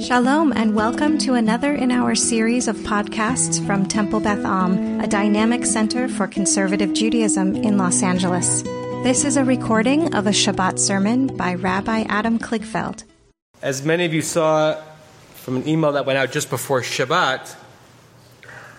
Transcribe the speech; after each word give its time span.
Shalom, 0.00 0.52
and 0.52 0.76
welcome 0.76 1.18
to 1.18 1.34
another 1.34 1.74
in 1.74 1.90
our 1.90 2.14
series 2.14 2.68
of 2.68 2.76
podcasts 2.76 3.64
from 3.66 3.84
Temple 3.84 4.20
Beth 4.20 4.44
Am, 4.44 5.00
a 5.00 5.08
dynamic 5.08 5.66
center 5.66 6.08
for 6.08 6.28
conservative 6.28 6.92
Judaism 6.92 7.56
in 7.56 7.78
Los 7.78 8.02
Angeles. 8.04 8.62
This 9.02 9.24
is 9.24 9.36
a 9.36 9.44
recording 9.44 10.14
of 10.14 10.28
a 10.28 10.30
Shabbat 10.30 10.78
sermon 10.78 11.36
by 11.36 11.54
Rabbi 11.54 12.04
Adam 12.08 12.38
Kligfeld. 12.38 13.02
As 13.60 13.84
many 13.84 14.04
of 14.04 14.14
you 14.14 14.22
saw 14.22 14.80
from 15.34 15.56
an 15.56 15.66
email 15.66 15.90
that 15.92 16.06
went 16.06 16.18
out 16.18 16.30
just 16.30 16.48
before 16.48 16.82
Shabbat, 16.82 17.56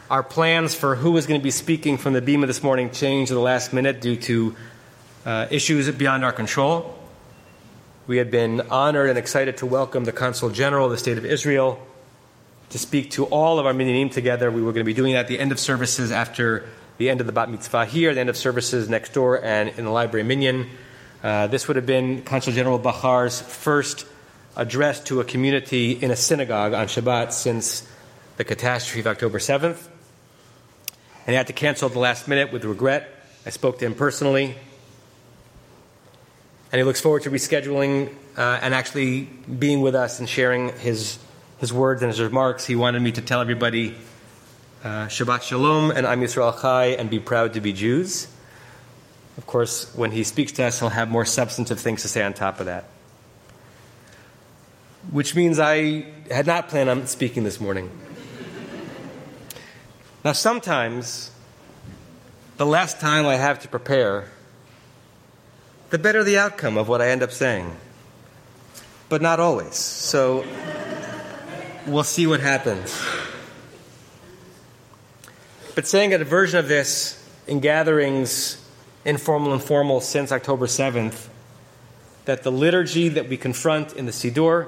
our 0.09 0.23
plans 0.23 0.73
for 0.73 0.95
who 0.95 1.11
was 1.11 1.27
going 1.27 1.39
to 1.39 1.43
be 1.43 1.51
speaking 1.51 1.97
from 1.97 2.13
the 2.13 2.21
Bema 2.21 2.47
this 2.47 2.63
morning 2.63 2.91
changed 2.91 3.31
at 3.31 3.36
the 3.36 3.41
last 3.41 3.73
minute 3.73 3.99
due 3.99 4.15
to 4.15 4.55
uh, 5.25 5.47
issues 5.51 5.91
beyond 5.91 6.23
our 6.23 6.31
control. 6.31 6.98
We 8.10 8.18
had 8.18 8.32
been 8.32 8.62
honored 8.71 9.07
and 9.12 9.20
excited 9.20 9.57
to 9.57 9.68
welcome 9.68 10.04
the 10.04 10.12
Consul 10.12 10.50
General 10.50 10.86
of 10.86 10.91
the 10.91 10.98
State 10.98 11.20
of 11.20 11.26
Israel 11.26 11.80
to 12.72 12.80
speak 12.80 13.12
to 13.12 13.26
all 13.26 13.59
of 13.59 13.67
our 13.67 13.72
minyanim 13.72 14.12
together. 14.12 14.50
We 14.50 14.63
were 14.63 14.72
going 14.72 14.84
to 14.84 14.84
be 14.84 14.95
doing 14.95 15.13
that 15.13 15.20
at 15.20 15.27
the 15.27 15.38
end 15.38 15.52
of 15.52 15.59
services 15.59 16.12
after 16.12 16.67
the 16.98 17.12
end 17.12 17.22
of 17.22 17.27
the 17.27 17.34
Bat 17.34 17.52
Mitzvah 17.52 17.86
here, 17.86 18.12
the 18.16 18.20
end 18.20 18.30
of 18.31 18.36
services 18.36 18.90
next 18.90 19.14
door, 19.14 19.40
and 19.45 19.70
in 19.77 19.86
the 19.86 19.91
library 19.91 20.23
minyan. 20.23 20.72
Uh, 21.22 21.45
this 21.45 21.67
would 21.67 21.76
have 21.76 21.86
been 21.86 22.23
Consul 22.23 22.52
General 22.52 22.80
Bachar's 22.80 23.41
first 23.41 24.08
address 24.55 25.03
to 25.03 25.22
a 25.22 25.23
community 25.23 25.91
in 25.91 26.09
a 26.09 26.16
synagogue 26.16 26.73
on 26.73 26.88
Shabbat 26.88 27.31
since 27.31 27.88
the 28.38 28.44
catastrophe 28.44 29.02
of 29.02 29.05
October 29.05 29.38
7th. 29.38 29.88
And 31.28 31.28
he 31.28 31.36
had 31.36 31.45
to 31.45 31.53
cancel 31.53 31.86
at 31.86 31.94
the 31.94 32.00
last 32.00 32.28
minute 32.28 32.52
with 32.52 32.66
regret. 32.66 33.08
I 33.45 33.52
spoke 33.52 33.78
to 33.78 33.86
him 33.86 33.94
personally 33.94 34.55
and 36.72 36.80
he 36.80 36.84
looks 36.84 37.02
forward 37.02 37.23
to 37.23 37.32
rescheduling 37.32 38.14
uh, 38.38 38.59
and 38.62 38.76
actually 38.76 39.22
being 39.22 39.82
with 39.82 39.96
us 39.96 40.20
and 40.20 40.30
sharing 40.30 40.70
his, 40.78 41.18
his 41.58 41.73
words 41.73 42.04
and 42.04 42.12
his 42.12 42.22
remarks. 42.22 42.66
He 42.66 42.76
wanted 42.76 43.02
me 43.02 43.12
to 43.14 43.22
tell 43.22 43.42
everybody 43.42 43.95
uh, 44.84 45.08
Shabbat 45.08 45.42
Shalom 45.42 45.92
and 45.92 46.06
Am 46.06 46.22
Yisrael 46.22 46.61
Chai 46.61 46.88
and 46.88 47.09
be 47.09 47.20
proud 47.20 47.53
to 47.53 47.61
be 47.61 47.73
Jews. 47.73 48.28
Of 49.38 49.48
course, 49.48 49.94
when 49.95 50.11
he 50.11 50.23
speaks 50.23 50.52
to 50.53 50.66
us, 50.66 50.80
he'll 50.80 50.89
have 50.89 51.09
more 51.09 51.26
substantive 51.26 51.80
things 51.80 52.03
to 52.03 52.08
say 52.08 52.23
on 52.23 52.34
top 52.34 52.59
of 52.59 52.67
that. 52.67 52.86
Which 55.11 55.36
means 55.36 55.59
I 55.59 56.06
had 56.30 56.45
not 56.45 56.70
planned 56.70 56.89
on 56.89 57.08
speaking 57.08 57.44
this 57.44 57.59
morning. 57.59 57.89
now, 60.23 60.33
sometimes 60.33 61.31
the 62.58 62.66
less 62.66 63.00
time 63.00 63.26
I 63.26 63.38
have 63.38 63.59
to 63.61 63.67
prepare 63.67 64.30
the 65.90 65.98
better 65.98 66.23
the 66.23 66.38
outcome 66.38 66.78
of 66.78 66.88
what 66.88 67.02
I 67.02 67.09
end 67.09 67.23
up 67.23 67.32
saying. 67.32 67.76
But 69.08 69.22
not 69.22 69.40
always. 69.40 69.76
So 69.76 70.45
we'll 71.88 72.04
see 72.04 72.28
what 72.28 72.40
happens. 72.42 73.02
But 75.73 75.88
saying 75.88 76.14
a 76.14 76.23
version 76.23 76.60
of 76.60 76.67
this 76.67 77.16
in 77.48 77.60
gatherings, 77.60 78.64
informal 79.06 79.54
and 79.54 79.64
formal, 79.64 80.02
since 80.02 80.32
October 80.32 80.67
7th, 80.67 81.28
that 82.26 82.44
the 82.44 82.52
liturgy 82.52 83.10
that 83.10 83.28
we 83.28 83.38
confront 83.38 83.94
in 83.94 84.06
the 84.06 84.12
Siddur 84.12 84.67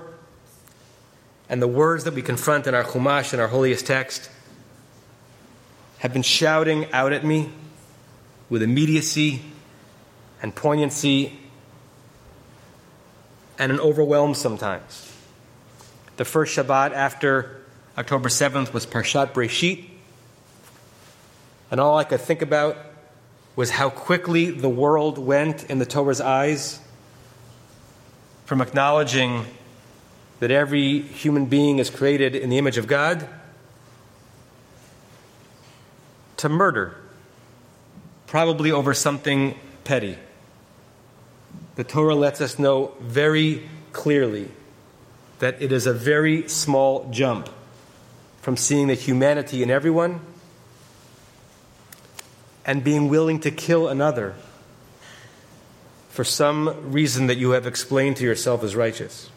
and 1.47 1.61
the 1.61 1.67
words 1.67 2.05
that 2.05 2.13
we 2.13 2.21
confront 2.21 2.65
in 2.65 2.73
our 2.73 2.83
Chumash 2.83 3.33
and 3.33 3.41
our 3.41 3.49
holiest 3.49 3.85
text 3.85 4.31
have 5.99 6.13
been 6.13 6.23
shouting 6.23 6.91
out 6.93 7.13
at 7.13 7.23
me 7.23 7.51
with 8.49 8.63
immediacy 8.63 9.41
and 10.41 10.55
poignancy 10.55 11.37
and 13.59 13.71
an 13.71 13.79
overwhelm 13.79 14.33
sometimes. 14.33 15.15
The 16.17 16.25
first 16.25 16.57
Shabbat 16.57 16.93
after 16.93 17.61
October 17.97 18.29
7th 18.29 18.73
was 18.73 18.85
Parshat 18.85 19.33
Breshit, 19.33 19.87
and 21.69 21.79
all 21.79 21.97
I 21.97 22.03
could 22.03 22.21
think 22.21 22.41
about 22.41 22.77
was 23.55 23.71
how 23.71 23.89
quickly 23.89 24.49
the 24.49 24.69
world 24.69 25.17
went 25.17 25.65
in 25.65 25.79
the 25.79 25.85
Torah's 25.85 26.21
eyes 26.21 26.79
from 28.45 28.61
acknowledging 28.61 29.45
that 30.39 30.51
every 30.51 31.01
human 31.01 31.45
being 31.45 31.77
is 31.77 31.89
created 31.89 32.35
in 32.35 32.49
the 32.49 32.57
image 32.57 32.77
of 32.77 32.87
God 32.87 33.27
to 36.37 36.49
murder, 36.49 36.95
probably 38.25 38.71
over 38.71 38.93
something 38.93 39.55
petty 39.83 40.17
the 41.75 41.83
Torah 41.83 42.15
lets 42.15 42.41
us 42.41 42.59
know 42.59 42.93
very 42.99 43.69
clearly 43.93 44.49
that 45.39 45.61
it 45.61 45.71
is 45.71 45.87
a 45.87 45.93
very 45.93 46.47
small 46.47 47.09
jump 47.11 47.49
from 48.41 48.57
seeing 48.57 48.87
the 48.87 48.93
humanity 48.93 49.63
in 49.63 49.69
everyone 49.71 50.19
and 52.65 52.83
being 52.83 53.09
willing 53.09 53.39
to 53.39 53.51
kill 53.51 53.87
another 53.87 54.35
for 56.09 56.23
some 56.23 56.91
reason 56.91 57.27
that 57.27 57.37
you 57.37 57.51
have 57.51 57.65
explained 57.65 58.17
to 58.17 58.23
yourself 58.23 58.63
as 58.63 58.75
righteous. 58.75 59.29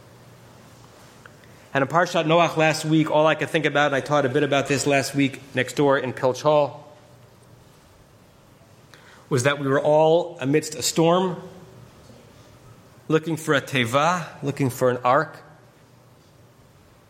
And 1.73 1.83
in 1.83 1.89
Parshat 1.89 2.25
Noach 2.27 2.57
last 2.57 2.85
week, 2.85 3.11
all 3.11 3.27
I 3.27 3.35
could 3.35 3.49
think 3.49 3.65
about, 3.65 3.87
and 3.87 3.97
I 3.97 4.01
taught 4.01 4.27
a 4.27 4.29
bit 4.29 4.43
about 4.43 4.67
this 4.67 4.87
last 4.87 5.15
week 5.15 5.41
next 5.55 5.75
door 5.75 5.99
in 5.99 6.13
Pilch 6.13 6.43
Hall, 6.43 6.97
was 9.29 9.45
that 9.45 9.59
we 9.59 9.67
were 9.67 9.81
all 9.81 10.37
amidst 10.41 10.75
a 10.75 10.83
storm 10.83 11.41
looking 13.09 13.37
for 13.37 13.55
a 13.55 13.61
teva, 13.61 14.27
looking 14.43 14.71
for 14.71 14.91
an 14.91 14.99
ark 15.05 15.43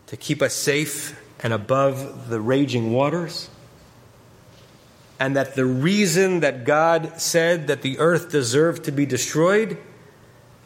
to 0.06 0.16
keep 0.16 0.42
us 0.42 0.54
safe 0.54 1.20
and 1.40 1.52
above 1.52 2.28
the 2.28 2.40
raging 2.40 2.92
waters. 2.92 3.48
And 5.20 5.36
that 5.36 5.54
the 5.54 5.64
reason 5.64 6.40
that 6.40 6.64
God 6.64 7.20
said 7.20 7.68
that 7.68 7.82
the 7.82 7.98
earth 7.98 8.30
deserved 8.30 8.84
to 8.84 8.92
be 8.92 9.06
destroyed, 9.06 9.78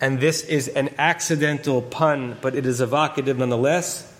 and 0.00 0.20
this 0.20 0.42
is 0.42 0.68
an 0.68 0.94
accidental 0.98 1.82
pun, 1.82 2.38
but 2.40 2.54
it 2.54 2.64
is 2.64 2.80
evocative 2.80 3.38
nonetheless, 3.38 4.12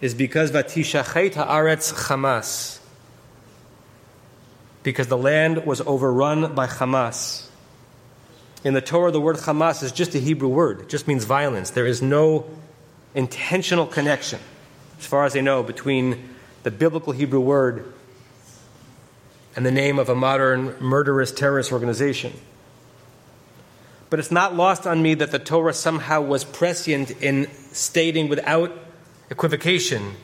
is 0.00 0.14
because 0.14 0.52
Vatishachet 0.52 1.32
haaretz 1.32 1.92
Hamas. 2.06 2.78
Because 4.82 5.08
the 5.08 5.18
land 5.18 5.66
was 5.66 5.80
overrun 5.82 6.54
by 6.54 6.66
Hamas. 6.66 7.49
In 8.62 8.74
the 8.74 8.80
Torah, 8.80 9.10
the 9.10 9.20
word 9.20 9.36
Hamas 9.36 9.82
is 9.82 9.90
just 9.90 10.14
a 10.14 10.18
Hebrew 10.18 10.48
word. 10.48 10.80
It 10.80 10.88
just 10.88 11.08
means 11.08 11.24
violence. 11.24 11.70
There 11.70 11.86
is 11.86 12.02
no 12.02 12.46
intentional 13.14 13.86
connection, 13.86 14.38
as 14.98 15.06
far 15.06 15.24
as 15.24 15.34
I 15.34 15.40
know, 15.40 15.62
between 15.62 16.28
the 16.62 16.70
biblical 16.70 17.12
Hebrew 17.12 17.40
word 17.40 17.92
and 19.56 19.64
the 19.64 19.70
name 19.70 19.98
of 19.98 20.08
a 20.08 20.14
modern 20.14 20.76
murderous 20.78 21.32
terrorist 21.32 21.72
organization. 21.72 22.32
But 24.10 24.18
it's 24.18 24.30
not 24.30 24.54
lost 24.54 24.86
on 24.86 25.00
me 25.00 25.14
that 25.14 25.30
the 25.30 25.38
Torah 25.38 25.72
somehow 25.72 26.20
was 26.20 26.44
prescient 26.44 27.10
in 27.22 27.48
stating 27.72 28.28
without 28.28 28.72
equivocation 29.30 30.16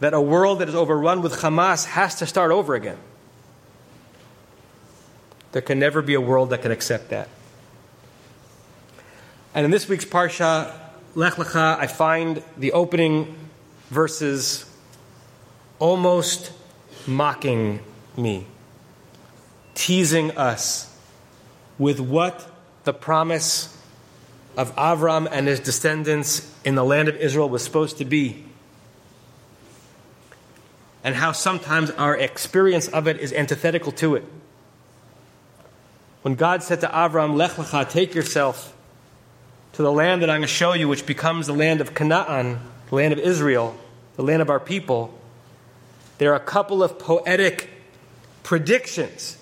that 0.00 0.14
a 0.14 0.20
world 0.20 0.58
that 0.58 0.68
is 0.68 0.74
overrun 0.74 1.22
with 1.22 1.32
Hamas 1.34 1.86
has 1.86 2.16
to 2.16 2.26
start 2.26 2.50
over 2.50 2.74
again. 2.74 2.98
There 5.52 5.62
can 5.62 5.78
never 5.78 6.02
be 6.02 6.14
a 6.14 6.20
world 6.20 6.50
that 6.50 6.62
can 6.62 6.70
accept 6.70 7.10
that. 7.10 7.28
And 9.54 9.64
in 9.64 9.70
this 9.70 9.88
week's 9.88 10.04
Parsha, 10.04 10.74
Lech 11.14 11.34
Lecha, 11.34 11.78
I 11.78 11.86
find 11.86 12.42
the 12.56 12.72
opening 12.72 13.34
verses 13.90 14.64
almost 15.78 16.52
mocking 17.06 17.80
me, 18.16 18.46
teasing 19.74 20.36
us 20.36 20.94
with 21.78 21.98
what 21.98 22.46
the 22.84 22.92
promise 22.92 23.74
of 24.56 24.74
Avram 24.76 25.28
and 25.30 25.46
his 25.46 25.60
descendants 25.60 26.52
in 26.64 26.74
the 26.74 26.84
land 26.84 27.08
of 27.08 27.16
Israel 27.16 27.48
was 27.48 27.62
supposed 27.62 27.98
to 27.98 28.04
be. 28.04 28.44
And 31.04 31.14
how 31.14 31.32
sometimes 31.32 31.90
our 31.92 32.16
experience 32.16 32.88
of 32.88 33.06
it 33.06 33.18
is 33.18 33.32
antithetical 33.32 33.92
to 33.92 34.16
it. 34.16 34.24
When 36.22 36.34
God 36.34 36.62
said 36.62 36.80
to 36.80 36.88
Avram, 36.88 37.36
Lech 37.36 37.52
lecha, 37.52 37.88
take 37.88 38.14
yourself 38.14 38.74
to 39.74 39.82
the 39.82 39.92
land 39.92 40.22
that 40.22 40.30
I'm 40.30 40.40
going 40.40 40.48
to 40.48 40.48
show 40.48 40.72
you, 40.72 40.88
which 40.88 41.06
becomes 41.06 41.46
the 41.46 41.52
land 41.52 41.80
of 41.80 41.94
Canaan, 41.94 42.60
the 42.88 42.94
land 42.94 43.12
of 43.12 43.18
Israel, 43.18 43.76
the 44.16 44.22
land 44.22 44.42
of 44.42 44.50
our 44.50 44.60
people, 44.60 45.18
there 46.18 46.32
are 46.32 46.36
a 46.36 46.40
couple 46.40 46.82
of 46.82 46.98
poetic 46.98 47.70
predictions 48.42 49.38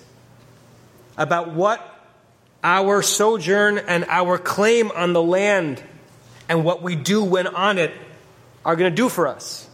about 1.17 1.51
what 1.51 1.81
our 2.63 3.01
sojourn 3.01 3.79
and 3.79 4.05
our 4.07 4.37
claim 4.37 4.91
on 4.91 5.13
the 5.13 5.21
land 5.21 5.81
and 6.47 6.63
what 6.63 6.83
we 6.83 6.95
do 6.95 7.23
when 7.23 7.47
on 7.47 7.79
it 7.79 7.91
are 8.63 8.75
going 8.75 8.91
to 8.91 8.95
do 8.95 9.09
for 9.09 9.27
us. 9.27 9.67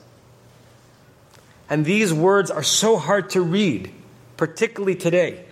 And 1.69 1.83
these 1.83 2.13
words 2.13 2.49
are 2.49 2.63
so 2.63 2.97
hard 2.97 3.31
to 3.31 3.41
read, 3.41 3.91
particularly 4.37 4.95
today. 4.95 5.45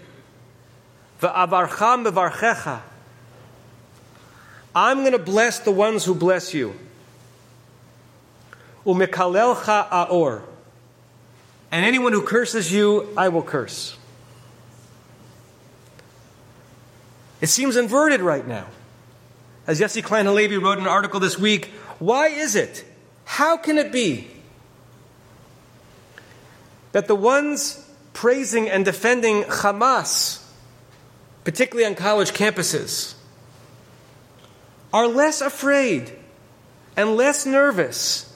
Va'avarcha 1.22 2.06
mevarchecha. 2.06 2.82
I'm 4.76 5.00
going 5.00 5.12
to 5.12 5.20
bless 5.20 5.60
the 5.60 5.72
ones 5.72 6.06
who 6.06 6.16
bless 6.16 6.54
you. 6.54 6.74
aor. 8.86 10.42
And 11.72 11.86
anyone 11.86 12.14
who 12.14 12.24
curses 12.24 12.72
you, 12.72 13.14
I 13.16 13.30
will 13.30 13.44
curse. 13.44 13.98
It 17.40 17.48
seems 17.48 17.76
inverted 17.76 18.22
right 18.22 18.48
now. 18.48 18.68
As 19.68 19.80
Yossi 19.80 20.04
Klein 20.04 20.26
Halevi 20.26 20.58
wrote 20.58 20.80
an 20.80 20.88
article 20.88 21.20
this 21.20 21.38
week, 21.38 21.68
why 22.00 22.28
is 22.28 22.56
it? 22.56 22.84
How 23.26 23.58
can 23.58 23.78
it 23.78 23.92
be 23.92 24.28
that 26.92 27.08
the 27.08 27.16
ones 27.16 27.88
praising 28.14 28.70
and 28.70 28.84
defending 28.84 29.44
Hamas, 29.44 30.41
particularly 31.44 31.86
on 31.86 31.96
college 31.96 32.32
campuses, 32.32 33.16
are 34.94 35.08
less 35.08 35.42
afraid 35.42 36.12
and 36.98 37.16
less 37.16 37.46
nervous 37.46 38.36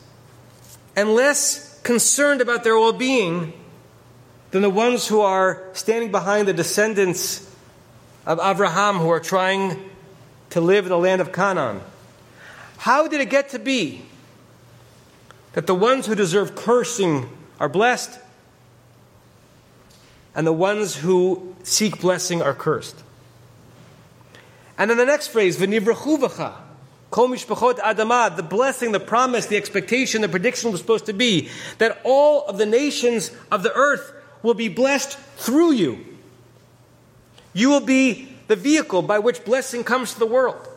and 0.96 1.14
less 1.14 1.80
concerned 1.82 2.42
about 2.42 2.64
their 2.64 2.78
well 2.78 2.94
being 2.94 3.54
than 4.52 4.62
the 4.62 4.70
ones 4.70 5.08
who 5.08 5.22
are 5.22 5.70
standing 5.74 6.12
behind 6.12 6.48
the 6.48 6.54
descendants 6.54 7.54
of 8.26 8.40
Abraham 8.42 8.96
who 8.96 9.10
are 9.10 9.20
trying 9.20 9.90
to 10.52 10.62
live 10.62 10.86
in 10.86 10.90
the 10.90 10.98
land 10.98 11.20
of 11.20 11.34
Canaan. 11.34 11.82
How 12.78 13.08
did 13.08 13.20
it 13.20 13.30
get 13.30 13.50
to 13.50 13.60
be 13.60 14.04
that 15.54 15.68
the 15.68 15.76
ones 15.76 16.06
who 16.06 16.16
deserve 16.16 16.56
cursing 16.56 17.30
are 17.60 17.70
blessed 17.70 18.20
and 20.36 20.46
the 20.46 20.54
ones 20.54 20.98
who 20.98 21.56
seek 21.64 22.02
blessing 22.02 22.42
are 22.42 22.54
cursed? 22.54 23.04
And 24.78 24.90
then 24.90 24.98
the 24.98 25.06
next 25.06 25.28
phrase, 25.28 25.58
v'nivrachu 25.58 26.20
Kol 27.12 27.30
mishpachot 27.30 27.80
adama, 27.80 28.36
the 28.36 28.44
blessing, 28.44 28.92
the 28.92 29.00
promise, 29.00 29.46
the 29.46 29.56
expectation, 29.56 30.22
the 30.22 30.28
prediction 30.28 30.72
was 30.72 30.82
supposed 30.82 31.06
to 31.06 31.14
be 31.14 31.50
that 31.78 32.02
all 32.04 32.46
of 32.46 32.58
the 32.58 32.66
nations 32.66 33.32
of 33.52 33.64
the 33.64 33.72
earth 33.74 34.12
will 34.44 34.54
be 34.54 34.68
blessed 34.68 35.18
through 35.38 35.72
you. 35.72 36.06
You 37.54 37.70
will 37.70 37.80
be 37.80 38.36
the 38.48 38.58
vehicle 38.58 39.02
by 39.02 39.20
which 39.20 39.46
blessing 39.46 39.84
comes 39.84 40.14
to 40.14 40.20
the 40.20 40.26
world. 40.26 40.68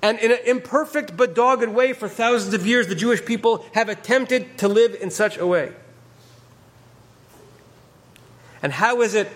And 0.00 0.18
in 0.18 0.30
an 0.30 0.38
imperfect 0.46 1.16
but 1.16 1.34
dogged 1.34 1.68
way, 1.70 1.92
for 1.92 2.08
thousands 2.08 2.54
of 2.54 2.66
years, 2.66 2.86
the 2.86 2.94
Jewish 2.94 3.24
people 3.24 3.64
have 3.72 3.88
attempted 3.88 4.58
to 4.58 4.68
live 4.68 4.94
in 5.00 5.10
such 5.10 5.38
a 5.38 5.46
way. 5.46 5.72
And 8.64 8.72
how 8.72 9.02
is 9.02 9.14
it 9.14 9.30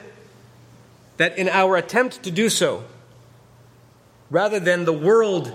that 1.19 1.37
in 1.37 1.51
our 1.51 1.77
attempt 1.77 2.23
to 2.23 2.31
do 2.31 2.49
so, 2.49 2.83
rather 4.31 4.59
than 4.59 4.87
the 4.87 4.93
world, 4.93 5.53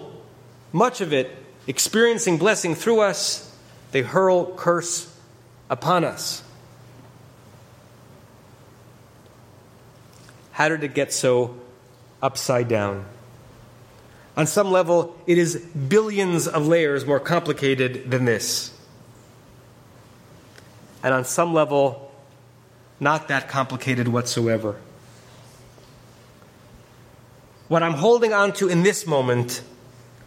much 0.72 1.02
of 1.02 1.12
it, 1.12 1.36
experiencing 1.66 2.38
blessing 2.38 2.76
through 2.76 3.00
us, 3.00 3.52
they 3.92 4.04
hurl 4.04 4.54
curse 4.56 5.12
upon 5.72 6.04
us. 6.04 6.44
How 10.52 10.70
did 10.70 10.84
it 10.84 10.94
get 10.94 11.12
so 11.12 11.58
upside 12.22 12.68
down? 12.68 13.06
On 14.38 14.46
some 14.46 14.70
level, 14.70 15.20
it 15.26 15.40
is 15.40 15.56
billions 15.56 16.48
of 16.48 16.68
layers 16.68 17.08
more 17.08 17.20
complicated 17.20 18.12
than 18.12 18.26
this. 18.26 18.72
And 21.02 21.12
on 21.12 21.26
some 21.26 21.56
level, 21.56 22.13
not 23.00 23.28
that 23.28 23.50
complicated 23.50 24.08
whatsoever. 24.08 24.76
What 27.68 27.84
I'm 27.84 27.94
holding 27.94 28.34
on 28.34 28.54
to 28.54 28.68
in 28.68 28.84
this 28.84 29.08
moment 29.08 29.62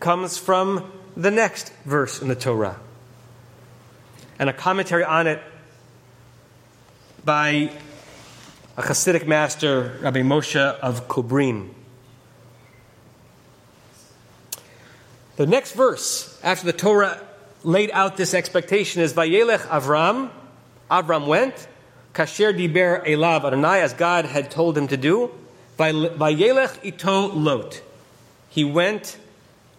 comes 0.01 0.39
from 0.39 0.91
the 1.17 1.31
next 1.31 1.73
verse 1.85 2.21
in 2.21 2.29
the 2.29 2.35
Torah 2.35 2.79
and 4.39 4.51
a 4.51 4.53
commentary 4.53 5.05
on 5.05 5.27
it 5.27 5.43
by 7.25 7.71
a 8.77 8.83
Hasidic 8.83 9.27
master, 9.27 9.99
Rabbi 10.03 10.21
Moshe 10.21 10.57
of 10.57 11.09
Kobrin. 11.09 11.71
The 15.37 15.47
next 15.47 15.73
verse 15.73 16.39
after 16.43 16.67
the 16.67 16.73
Torah 16.73 17.21
laid 17.63 17.91
out 17.91 18.17
this 18.17 18.35
expectation 18.35 19.03
is 19.03 19.13
Vayelech 19.13 19.61
Avram. 19.69 20.31
Avram 20.91 21.27
went. 21.27 21.67
Kasher 22.17 22.57
diber 22.57 23.07
elav 23.07 23.45
Adonai, 23.45 23.83
as 23.83 23.93
God 23.93 24.25
had 24.25 24.51
told 24.51 24.77
him 24.77 24.89
to 24.89 24.97
do. 24.97 25.31
By 25.77 25.93
Vayelech 25.93 26.83
ito 26.83 27.27
Lot. 27.27 27.83
He 28.49 28.65
went 28.65 29.19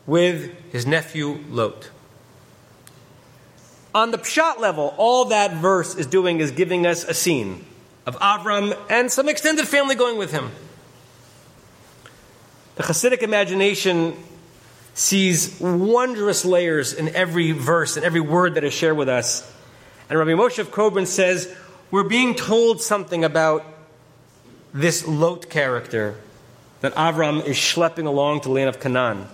with 0.05 0.53
his 0.71 0.85
nephew 0.85 1.43
Lot. 1.49 1.89
On 3.95 4.11
the 4.11 4.19
pshat 4.19 4.59
level, 4.59 4.93
all 4.97 5.25
that 5.25 5.53
verse 5.53 5.95
is 5.95 6.05
doing 6.05 6.39
is 6.39 6.51
giving 6.51 6.85
us 6.85 7.03
a 7.03 7.15
scene 7.15 7.65
of 8.05 8.15
Avram 8.19 8.77
and 8.87 9.11
some 9.11 9.27
extended 9.27 9.67
family 9.67 9.95
going 9.95 10.19
with 10.19 10.31
him. 10.31 10.51
The 12.75 12.83
Hasidic 12.83 13.23
imagination 13.23 14.15
sees 14.93 15.59
wondrous 15.59 16.45
layers 16.45 16.93
in 16.93 17.09
every 17.15 17.51
verse 17.53 17.97
and 17.97 18.05
every 18.05 18.21
word 18.21 18.53
that 18.53 18.63
is 18.63 18.75
shared 18.75 18.95
with 18.95 19.09
us. 19.09 19.51
And 20.09 20.19
Rabbi 20.19 20.31
Moshe 20.31 20.59
of 20.59 20.69
Kobrin 20.69 21.07
says, 21.07 21.51
We're 21.89 22.03
being 22.03 22.35
told 22.35 22.81
something 22.81 23.23
about 23.23 23.65
this 24.73 25.07
Lot 25.07 25.49
character 25.49 26.15
that 26.81 26.93
Avram 26.95 27.45
is 27.45 27.55
schlepping 27.55 28.05
along 28.05 28.41
to 28.41 28.49
the 28.49 28.53
land 28.53 28.69
of 28.69 28.79
Canaan. 28.79 29.25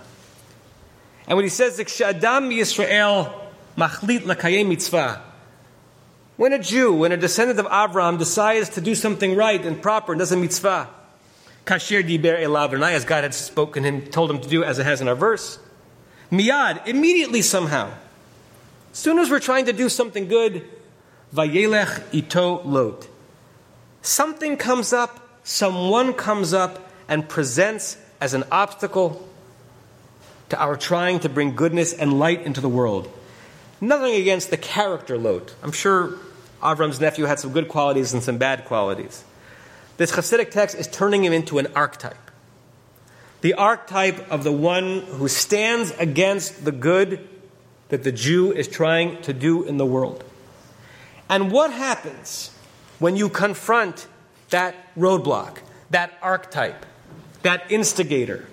And 1.27 1.35
when 1.35 1.45
he 1.45 1.49
says, 1.49 1.79
Adam 1.79 2.49
Yisrael 2.49 3.33
machlit 3.75 4.21
lakayem 4.21 4.69
mitzvah, 4.69 5.21
when 6.37 6.53
a 6.53 6.59
Jew, 6.59 6.93
when 6.93 7.11
a 7.11 7.17
descendant 7.17 7.59
of 7.59 7.65
Avram 7.67 8.19
decides 8.19 8.69
to 8.69 8.81
do 8.81 8.93
something 8.93 9.35
right 9.35 9.63
and 9.63 9.81
proper 9.81 10.13
and 10.13 10.19
does 10.19 10.31
a 10.31 10.37
mitzvah, 10.37 10.89
kasher 11.65 12.03
diber 12.03 12.39
elav 12.39 12.73
as 12.91 13.03
God 13.03 13.23
had 13.23 13.33
spoken 13.33 13.83
him, 13.83 14.01
told 14.03 14.29
him 14.29 14.39
to 14.39 14.47
do, 14.47 14.63
as 14.63 14.77
it 14.77 14.85
has 14.85 15.01
in 15.01 15.07
our 15.07 15.15
verse, 15.15 15.57
miyad, 16.31 16.87
immediately 16.87 17.41
somehow, 17.41 17.91
as 18.91 18.97
soon 18.97 19.17
as 19.17 19.31
we're 19.31 19.39
trying 19.39 19.65
to 19.65 19.73
do 19.73 19.89
something 19.89 20.27
good, 20.27 20.67
vayelech 21.33 22.03
ito 22.13 22.61
lot. 22.63 23.07
Something 24.01 24.57
comes 24.57 24.93
up 24.93 25.23
someone 25.43 26.13
comes 26.13 26.53
up 26.53 26.89
and 27.07 27.27
presents 27.27 27.97
as 28.19 28.33
an 28.33 28.43
obstacle 28.51 29.27
to 30.49 30.57
our 30.59 30.75
trying 30.75 31.19
to 31.19 31.29
bring 31.29 31.55
goodness 31.55 31.93
and 31.93 32.19
light 32.19 32.41
into 32.43 32.61
the 32.61 32.69
world. 32.69 33.11
Nothing 33.81 34.15
against 34.15 34.49
the 34.49 34.57
character 34.57 35.17
Lot. 35.17 35.53
I'm 35.61 35.73
sure 35.73 36.17
Avram's 36.61 37.01
nephew 37.01 37.25
had 37.25 37.39
some 37.39 37.51
good 37.51 37.67
qualities 37.67 38.13
and 38.13 38.23
some 38.23 38.37
bad 38.37 38.65
qualities. 38.65 39.23
This 39.97 40.11
Hasidic 40.13 40.51
text 40.51 40.75
is 40.75 40.87
turning 40.87 41.23
him 41.23 41.33
into 41.33 41.59
an 41.59 41.67
archetype. 41.75 42.31
The 43.41 43.55
archetype 43.55 44.31
of 44.31 44.45
the 44.45 44.53
one 44.53 45.01
who 45.01 45.27
stands 45.27 45.91
against 45.91 46.63
the 46.63 46.71
good 46.71 47.27
that 47.89 48.03
the 48.03 48.11
Jew 48.13 48.53
is 48.53 48.69
trying 48.69 49.21
to 49.23 49.33
do 49.33 49.63
in 49.63 49.75
the 49.77 49.85
world. 49.85 50.23
And 51.29 51.51
what 51.51 51.71
happens 51.71 52.51
when 52.99 53.15
you 53.15 53.29
confront 53.29 54.07
that 54.49 54.75
roadblock, 54.95 55.57
that 55.89 56.13
archetype, 56.21 56.85
that 57.41 57.71
instigator, 57.71 58.47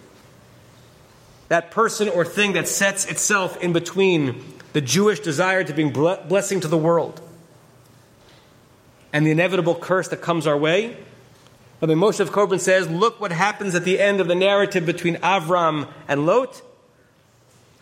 that 1.48 1.70
person 1.70 2.08
or 2.08 2.24
thing 2.24 2.52
that 2.52 2.68
sets 2.68 3.06
itself 3.06 3.56
in 3.62 3.72
between 3.72 4.42
the 4.72 4.80
Jewish 4.80 5.20
desire 5.20 5.64
to 5.64 5.72
bring 5.72 5.90
blessing 5.92 6.60
to 6.60 6.68
the 6.68 6.78
world 6.78 7.20
and 9.12 9.26
the 9.26 9.30
inevitable 9.30 9.74
curse 9.74 10.08
that 10.08 10.22
comes 10.22 10.46
our 10.46 10.56
way. 10.56 10.96
Rabbi 11.80 11.94
Moshe 11.94 12.20
of 12.20 12.30
Kobrin 12.30 12.60
says, 12.60 12.88
look 12.88 13.20
what 13.20 13.32
happens 13.32 13.74
at 13.74 13.84
the 13.84 13.98
end 13.98 14.20
of 14.20 14.28
the 14.28 14.34
narrative 14.34 14.86
between 14.86 15.16
Avram 15.16 15.88
and 16.06 16.26
Lot. 16.26 16.62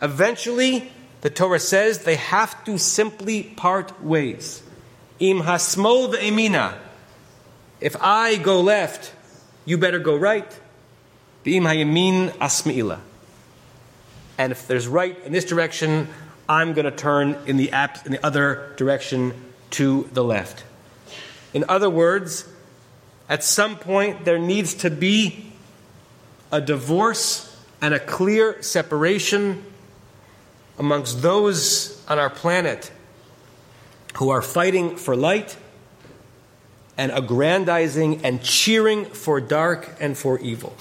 Eventually, 0.01 0.91
the 1.21 1.29
Torah 1.29 1.59
says 1.59 1.99
they 1.99 2.15
have 2.15 2.63
to 2.65 2.77
simply 2.77 3.43
part 3.43 4.03
ways. 4.03 4.63
Im 5.19 5.41
hasmol 5.41 6.13
ve'emina. 6.13 6.77
If 7.81 7.95
I 8.01 8.35
go 8.37 8.61
left, 8.61 9.13
you 9.65 9.77
better 9.77 9.99
go 9.99 10.15
right. 10.15 10.59
And 14.37 14.51
if 14.51 14.67
there's 14.67 14.87
right 14.87 15.17
in 15.25 15.31
this 15.31 15.45
direction, 15.45 16.07
I'm 16.47 16.73
going 16.73 16.85
to 16.85 16.91
turn 16.91 17.37
in 17.45 17.57
the, 17.57 17.71
app, 17.71 18.05
in 18.05 18.11
the 18.11 18.25
other 18.25 18.73
direction 18.77 19.33
to 19.71 20.09
the 20.13 20.23
left. 20.23 20.63
In 21.53 21.65
other 21.69 21.89
words, 21.89 22.47
at 23.27 23.43
some 23.43 23.77
point 23.77 24.25
there 24.25 24.39
needs 24.39 24.73
to 24.75 24.89
be 24.89 25.51
a 26.51 26.59
divorce 26.59 27.45
and 27.81 27.93
a 27.93 27.99
clear 27.99 28.61
separation 28.61 29.63
amongst 30.77 31.21
those 31.21 32.03
on 32.07 32.19
our 32.19 32.29
planet 32.29 32.91
who 34.15 34.29
are 34.29 34.41
fighting 34.41 34.95
for 34.95 35.15
light 35.15 35.57
and 36.97 37.11
aggrandizing 37.11 38.25
and 38.25 38.41
cheering 38.43 39.05
for 39.05 39.39
dark 39.39 39.95
and 39.99 40.17
for 40.17 40.39
evil. 40.39 40.75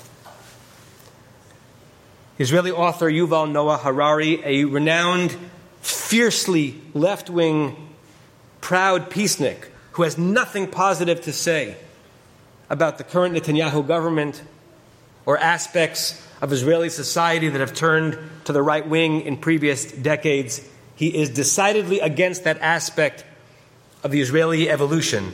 Israeli 2.38 2.70
author 2.70 3.10
Yuval 3.10 3.50
Noah 3.50 3.78
Harari, 3.78 4.42
a 4.44 4.64
renowned 4.64 5.36
fiercely 5.80 6.80
left 6.94 7.30
wing, 7.30 7.88
proud 8.60 9.10
peacenik 9.10 9.68
who 9.92 10.04
has 10.04 10.16
nothing 10.16 10.68
positive 10.68 11.20
to 11.22 11.32
say 11.32 11.76
about 12.70 12.98
the 12.98 13.04
current 13.04 13.34
Netanyahu 13.34 13.86
government 13.86 14.42
or 15.26 15.36
aspects 15.38 16.24
of 16.40 16.52
Israeli 16.52 16.88
society 16.88 17.48
that 17.48 17.58
have 17.60 17.74
turned 17.74 18.16
to 18.44 18.52
the 18.52 18.62
right 18.62 18.86
wing 18.86 19.22
in 19.22 19.36
previous 19.36 19.90
decades. 19.90 20.66
He 20.98 21.16
is 21.16 21.30
decidedly 21.30 22.00
against 22.00 22.42
that 22.42 22.58
aspect 22.60 23.24
of 24.02 24.10
the 24.10 24.20
Israeli 24.20 24.68
evolution. 24.68 25.32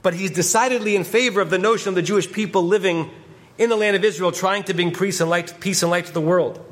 But 0.00 0.14
he's 0.14 0.30
decidedly 0.30 0.96
in 0.96 1.04
favor 1.04 1.42
of 1.42 1.50
the 1.50 1.58
notion 1.58 1.90
of 1.90 1.94
the 1.96 2.00
Jewish 2.02 2.32
people 2.32 2.62
living 2.62 3.10
in 3.58 3.68
the 3.68 3.76
land 3.76 3.94
of 3.94 4.02
Israel, 4.04 4.32
trying 4.32 4.62
to 4.62 4.72
bring 4.72 4.90
peace 4.90 5.20
and 5.20 5.28
light, 5.28 5.60
peace 5.60 5.82
and 5.82 5.90
light 5.90 6.06
to 6.06 6.14
the 6.14 6.20
world. 6.22 6.64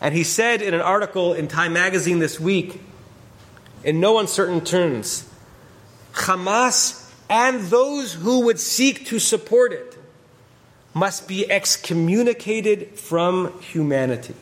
And 0.00 0.14
he 0.14 0.22
said 0.22 0.62
in 0.62 0.74
an 0.74 0.80
article 0.80 1.34
in 1.34 1.48
Time 1.48 1.72
magazine 1.72 2.20
this 2.20 2.38
week, 2.38 2.80
in 3.82 3.98
no 3.98 4.20
uncertain 4.20 4.60
terms, 4.60 5.28
Hamas 6.12 7.12
and 7.28 7.62
those 7.62 8.12
who 8.12 8.44
would 8.44 8.60
seek 8.60 9.06
to 9.06 9.18
support 9.18 9.72
it 9.72 9.98
must 10.94 11.26
be 11.26 11.50
excommunicated 11.50 12.96
from 12.96 13.60
humanity. 13.60 14.36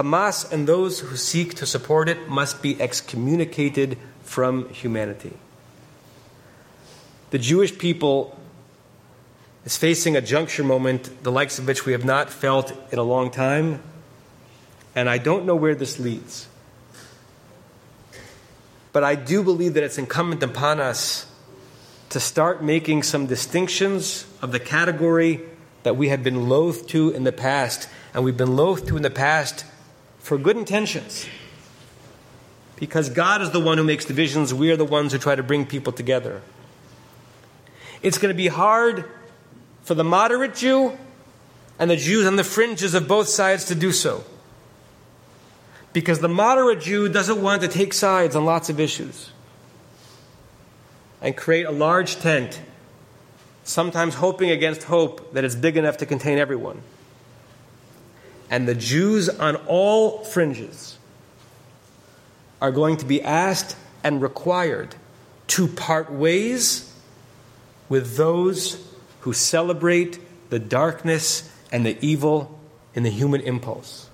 Hamas 0.00 0.50
and 0.50 0.66
those 0.66 1.00
who 1.00 1.14
seek 1.14 1.54
to 1.56 1.66
support 1.66 2.08
it 2.08 2.26
must 2.26 2.62
be 2.62 2.80
excommunicated 2.80 3.98
from 4.22 4.66
humanity. 4.70 5.34
The 7.32 7.38
Jewish 7.38 7.76
people 7.76 8.38
is 9.66 9.76
facing 9.76 10.16
a 10.16 10.22
juncture 10.22 10.64
moment, 10.64 11.22
the 11.22 11.30
likes 11.30 11.58
of 11.58 11.66
which 11.66 11.84
we 11.84 11.92
have 11.92 12.04
not 12.04 12.30
felt 12.30 12.72
in 12.90 12.98
a 12.98 13.02
long 13.02 13.30
time, 13.30 13.82
and 14.94 15.06
I 15.06 15.18
don't 15.18 15.44
know 15.44 15.54
where 15.54 15.74
this 15.74 16.00
leads. 16.00 16.48
But 18.92 19.04
I 19.04 19.16
do 19.16 19.42
believe 19.42 19.74
that 19.74 19.82
it's 19.82 19.98
incumbent 19.98 20.42
upon 20.42 20.80
us 20.80 21.30
to 22.08 22.18
start 22.18 22.64
making 22.64 23.02
some 23.02 23.26
distinctions 23.26 24.24
of 24.40 24.50
the 24.50 24.60
category 24.60 25.42
that 25.82 25.98
we 25.98 26.08
have 26.08 26.24
been 26.24 26.48
loath 26.48 26.86
to 26.88 27.10
in 27.10 27.24
the 27.24 27.32
past, 27.32 27.86
and 28.14 28.24
we've 28.24 28.38
been 28.38 28.56
loath 28.56 28.86
to 28.86 28.96
in 28.96 29.02
the 29.02 29.10
past 29.10 29.66
for 30.20 30.38
good 30.38 30.56
intentions. 30.56 31.26
Because 32.76 33.10
God 33.10 33.42
is 33.42 33.50
the 33.50 33.60
one 33.60 33.76
who 33.76 33.84
makes 33.84 34.04
divisions, 34.04 34.54
we 34.54 34.70
are 34.70 34.76
the 34.76 34.84
ones 34.84 35.12
who 35.12 35.18
try 35.18 35.34
to 35.34 35.42
bring 35.42 35.66
people 35.66 35.92
together. 35.92 36.40
It's 38.02 38.16
going 38.16 38.32
to 38.32 38.36
be 38.36 38.48
hard 38.48 39.04
for 39.82 39.94
the 39.94 40.04
moderate 40.04 40.54
Jew 40.54 40.96
and 41.78 41.90
the 41.90 41.96
Jews 41.96 42.26
on 42.26 42.36
the 42.36 42.44
fringes 42.44 42.94
of 42.94 43.06
both 43.06 43.28
sides 43.28 43.64
to 43.66 43.74
do 43.74 43.92
so. 43.92 44.24
Because 45.92 46.20
the 46.20 46.28
moderate 46.28 46.80
Jew 46.80 47.08
doesn't 47.08 47.42
want 47.42 47.62
to 47.62 47.68
take 47.68 47.92
sides 47.92 48.36
on 48.36 48.44
lots 48.44 48.70
of 48.70 48.78
issues 48.78 49.30
and 51.20 51.36
create 51.36 51.66
a 51.66 51.70
large 51.70 52.16
tent, 52.16 52.62
sometimes 53.64 54.14
hoping 54.14 54.50
against 54.50 54.84
hope 54.84 55.34
that 55.34 55.44
it's 55.44 55.54
big 55.54 55.76
enough 55.76 55.98
to 55.98 56.06
contain 56.06 56.38
everyone. 56.38 56.80
And 58.50 58.66
the 58.66 58.74
Jews 58.74 59.28
on 59.28 59.56
all 59.66 60.24
fringes 60.24 60.98
are 62.60 62.72
going 62.72 62.96
to 62.98 63.06
be 63.06 63.22
asked 63.22 63.76
and 64.02 64.20
required 64.20 64.96
to 65.48 65.68
part 65.68 66.12
ways 66.12 66.92
with 67.88 68.16
those 68.16 68.84
who 69.20 69.32
celebrate 69.32 70.18
the 70.50 70.58
darkness 70.58 71.50
and 71.70 71.86
the 71.86 71.96
evil 72.04 72.58
in 72.94 73.04
the 73.04 73.10
human 73.10 73.40
impulse. 73.40 74.08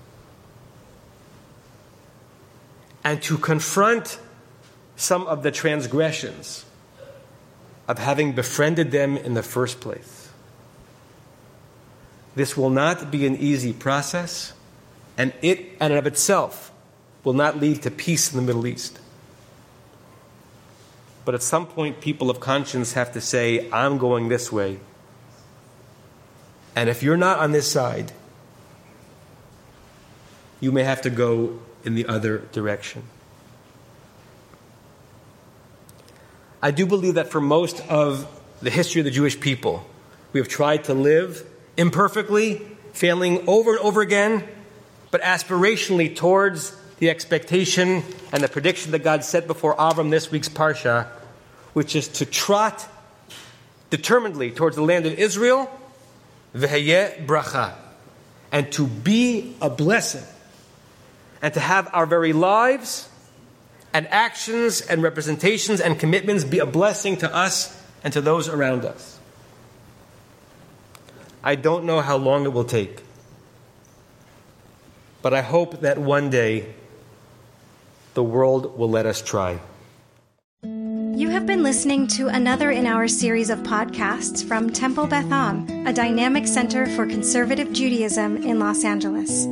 And 3.03 3.21
to 3.23 3.37
confront 3.37 4.19
some 4.95 5.25
of 5.27 5.43
the 5.43 5.51
transgressions 5.51 6.65
of 7.87 7.99
having 7.99 8.33
befriended 8.33 8.91
them 8.91 9.17
in 9.17 9.33
the 9.33 9.43
first 9.43 9.79
place. 9.79 10.16
This 12.37 12.55
will 12.55 12.69
not 12.69 13.09
be 13.09 13.25
an 13.25 13.35
easy 13.35 13.73
process, 13.73 14.53
and 15.17 15.33
it 15.41 15.71
and 15.79 15.91
of 15.91 16.05
itself 16.05 16.71
will 17.23 17.33
not 17.33 17.59
lead 17.59 17.81
to 17.81 17.89
peace 17.89 18.31
in 18.31 18.37
the 18.37 18.43
Middle 18.43 18.67
East. 18.67 18.99
But 21.25 21.33
at 21.33 21.41
some 21.41 21.65
point, 21.65 21.99
people 21.99 22.29
of 22.29 22.39
conscience 22.39 22.93
have 22.93 23.11
to 23.13 23.21
say, 23.21 23.67
I'm 23.71 23.97
going 23.97 24.27
this 24.27 24.51
way. 24.51 24.79
And 26.75 26.89
if 26.89 27.01
you're 27.01 27.17
not 27.17 27.39
on 27.39 27.53
this 27.53 27.65
side, 27.71 28.11
you 30.59 30.71
may 30.71 30.83
have 30.83 31.01
to 31.01 31.09
go 31.09 31.59
in 31.83 31.95
the 31.95 32.05
other 32.05 32.43
direction. 32.51 33.01
I 36.61 36.69
do 36.69 36.85
believe 36.85 37.15
that 37.15 37.31
for 37.31 37.41
most 37.41 37.81
of 37.89 38.27
the 38.61 38.69
history 38.69 39.01
of 39.01 39.05
the 39.05 39.11
Jewish 39.11 39.39
people, 39.39 39.87
we 40.33 40.39
have 40.39 40.47
tried 40.47 40.83
to 40.83 40.93
live 40.93 41.43
imperfectly, 41.77 42.55
failing 42.93 43.47
over 43.47 43.71
and 43.71 43.79
over 43.79 44.01
again, 44.01 44.43
but 45.11 45.21
aspirationally 45.21 46.15
towards 46.15 46.75
the 46.99 47.09
expectation 47.09 48.03
and 48.31 48.43
the 48.43 48.47
prediction 48.47 48.91
that 48.91 49.03
God 49.03 49.23
set 49.23 49.47
before 49.47 49.75
Avram 49.75 50.09
this 50.09 50.31
week's 50.31 50.49
Parsha, 50.49 51.07
which 51.73 51.95
is 51.95 52.07
to 52.07 52.25
trot 52.25 52.87
determinedly 53.89 54.51
towards 54.51 54.75
the 54.75 54.81
land 54.81 55.05
of 55.05 55.13
Israel, 55.13 55.69
v'heye 56.55 57.25
bracha, 57.25 57.75
and 58.51 58.71
to 58.73 58.87
be 58.87 59.55
a 59.61 59.69
blessing, 59.69 60.23
and 61.41 61.53
to 61.53 61.59
have 61.59 61.89
our 61.93 62.05
very 62.05 62.33
lives 62.33 63.07
and 63.93 64.07
actions 64.07 64.81
and 64.81 65.03
representations 65.03 65.79
and 65.79 65.99
commitments 65.99 66.43
be 66.43 66.59
a 66.59 66.65
blessing 66.65 67.17
to 67.17 67.33
us 67.33 67.81
and 68.03 68.11
to 68.13 68.21
those 68.21 68.49
around 68.49 68.85
us. 68.85 69.16
I 71.47 71.55
don't 71.55 71.85
know 71.85 72.01
how 72.01 72.17
long 72.17 72.43
it 72.43 72.51
will 72.51 72.65
take, 72.65 73.03
but 75.21 75.33
I 75.33 75.41
hope 75.41 75.79
that 75.79 75.97
one 75.97 76.29
day 76.29 76.75
the 78.15 78.21
world 78.21 78.77
will 78.77 78.89
let 78.89 79.05
us 79.05 79.21
try. 79.21 79.61
You 80.63 81.29
have 81.29 81.45
been 81.45 81.63
listening 81.63 82.07
to 82.17 82.27
another 82.27 82.71
in 82.71 82.85
our 82.85 83.07
series 83.07 83.49
of 83.49 83.59
podcasts 83.59 84.45
from 84.45 84.71
Temple 84.71 85.07
Beth 85.07 85.31
Am, 85.31 85.87
a 85.87 85.93
dynamic 85.93 86.47
center 86.47 86.85
for 86.85 87.05
conservative 87.05 87.71
Judaism 87.71 88.35
in 88.43 88.59
Los 88.59 88.83
Angeles. 88.83 89.45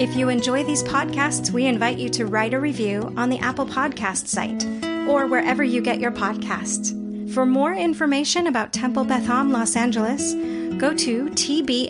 If 0.00 0.16
you 0.16 0.28
enjoy 0.30 0.64
these 0.64 0.82
podcasts, 0.82 1.52
we 1.52 1.66
invite 1.66 1.98
you 1.98 2.08
to 2.08 2.26
write 2.26 2.54
a 2.54 2.58
review 2.58 3.14
on 3.16 3.30
the 3.30 3.38
Apple 3.38 3.66
Podcast 3.66 4.26
site 4.26 4.66
or 5.08 5.28
wherever 5.28 5.62
you 5.62 5.80
get 5.80 6.00
your 6.00 6.10
podcasts. 6.10 6.90
For 7.32 7.46
more 7.46 7.72
information 7.72 8.48
about 8.48 8.72
Temple 8.72 9.04
Beth 9.04 9.28
Am 9.28 9.52
Los 9.52 9.76
Angeles, 9.76 10.34
go 10.78 10.94
to 10.94 11.26
tbala.org. 11.30 11.84